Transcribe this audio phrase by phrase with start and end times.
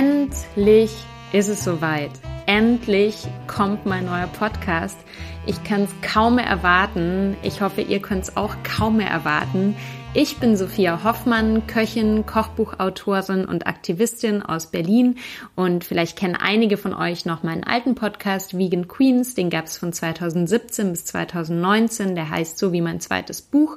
[0.00, 0.92] Endlich
[1.30, 2.10] ist es soweit.
[2.46, 4.96] Endlich kommt mein neuer Podcast.
[5.44, 7.36] Ich kann es kaum mehr erwarten.
[7.42, 9.76] Ich hoffe, ihr könnt es auch kaum mehr erwarten.
[10.14, 15.18] Ich bin Sophia Hoffmann, Köchin, Kochbuchautorin und Aktivistin aus Berlin
[15.54, 19.76] und vielleicht kennen einige von euch noch meinen alten Podcast Vegan Queens, den gab es
[19.76, 23.76] von 2017 bis 2019, der heißt so wie mein zweites Buch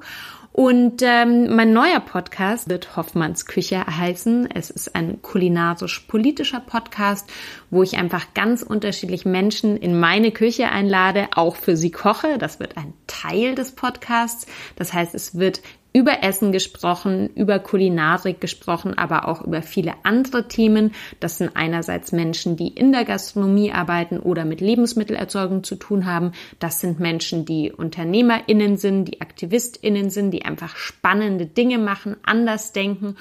[0.54, 4.48] und ähm, mein neuer Podcast wird Hoffmanns Küche heißen.
[4.54, 7.28] Es ist ein kulinarisch-politischer Podcast,
[7.72, 12.38] wo ich einfach ganz unterschiedlich Menschen in meine Küche einlade, auch für sie koche.
[12.38, 14.46] Das wird ein Teil des Podcasts.
[14.76, 15.64] Das heißt, es wird
[15.94, 20.92] über Essen gesprochen, über Kulinarik gesprochen, aber auch über viele andere Themen.
[21.20, 26.32] Das sind einerseits Menschen, die in der Gastronomie arbeiten oder mit Lebensmittelerzeugung zu tun haben.
[26.58, 32.74] Das sind Menschen, die UnternehmerInnen sind, die AktivistInnen sind, die einfach spannende Dinge machen, anders
[32.74, 33.16] denken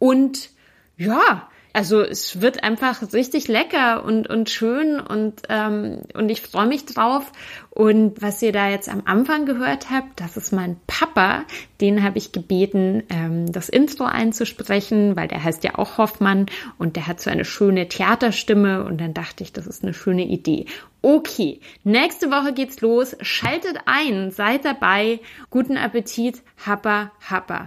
[0.00, 0.50] und
[0.96, 6.66] ja, also es wird einfach richtig lecker und, und schön und, ähm, und ich freue
[6.66, 7.30] mich drauf.
[7.68, 11.44] Und was ihr da jetzt am Anfang gehört habt, das ist mein Papa.
[11.82, 16.46] Den habe ich gebeten, ähm, das Intro einzusprechen, weil der heißt ja auch Hoffmann
[16.78, 20.24] und der hat so eine schöne Theaterstimme und dann dachte ich, das ist eine schöne
[20.24, 20.64] Idee.
[21.02, 23.14] Okay, nächste Woche geht's los.
[23.20, 25.20] Schaltet ein, seid dabei.
[25.50, 27.64] Guten Appetit, Happa, Happa.